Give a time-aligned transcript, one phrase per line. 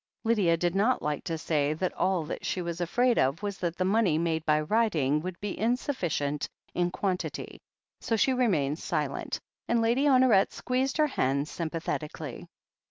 [0.23, 3.77] Lydia did not like to say that all that she was afraid of was that
[3.77, 7.61] the money made by writing would be in sufficient in quantity,
[7.99, 12.47] so she remained silent, and Lady Honoret squeezed her hand sympathetically.